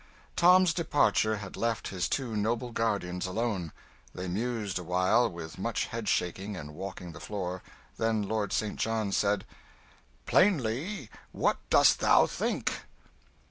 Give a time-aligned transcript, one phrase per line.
[0.35, 3.71] Tom's departure had left his two noble guardians alone.
[4.15, 7.61] They mused a while, with much head shaking and walking the floor,
[7.97, 8.77] then Lord St.
[8.77, 9.45] John said
[10.25, 12.79] "Plainly, what dost thou think?"